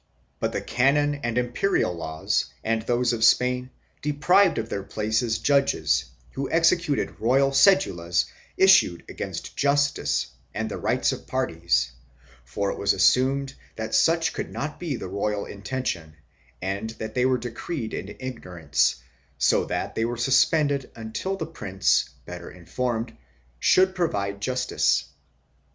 But 0.39 0.51
the 0.51 0.61
canon 0.61 1.13
and 1.21 1.37
imperial 1.37 1.93
laws 1.93 2.45
and 2.63 2.81
those 2.81 3.13
of 3.13 3.23
Spain 3.23 3.69
deprived 4.01 4.57
of 4.57 4.67
their 4.67 4.81
places 4.81 5.37
judges, 5.37 6.05
who 6.31 6.49
executed 6.49 7.19
royal 7.19 7.51
cedulas 7.51 8.25
issued 8.57 9.03
against 9.07 9.55
justice 9.55 10.31
and 10.55 10.71
the 10.71 10.79
rights 10.79 11.11
of 11.11 11.27
parties, 11.27 11.91
for 12.43 12.71
it 12.71 12.79
was 12.79 12.93
assumed 12.93 13.53
that 13.75 13.93
such 13.93 14.33
could 14.33 14.49
not 14.49 14.79
be 14.79 14.95
the 14.95 15.07
royal 15.07 15.45
intention 15.45 16.15
and 16.63 16.89
that 16.97 17.13
they 17.13 17.27
were 17.27 17.37
decreed 17.37 17.93
in 17.93 18.15
ignorance, 18.19 18.95
so 19.37 19.65
that 19.65 19.93
they 19.93 20.03
were 20.03 20.17
suspended 20.17 20.89
until 20.95 21.37
the 21.37 21.45
prince, 21.45 22.09
better 22.25 22.49
informed, 22.49 23.15
should 23.59 23.93
provide 23.93 24.41
justice. 24.41 25.05